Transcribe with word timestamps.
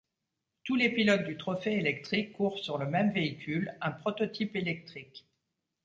Tous 0.63 0.73
les 0.75 0.89
pilotes 0.89 1.25
du 1.25 1.37
Trophée 1.37 1.73
électrique 1.77 2.33
courent 2.33 2.57
sur 2.57 2.79
le 2.79 2.87
même 2.87 3.11
véhicule, 3.11 3.75
un 3.81 3.91
prototype 3.91 4.55
électrique. 4.55 5.27